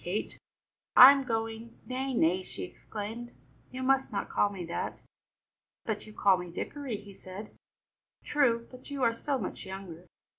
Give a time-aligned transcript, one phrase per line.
[0.03, 0.39] Kate,
[0.95, 3.33] I am going" "Nay, nay," she exclaimed,
[3.69, 5.03] "you must not call me that!"
[5.85, 7.55] "But you call me Dickory," he said.
[8.23, 10.07] "True, but you are so much younger."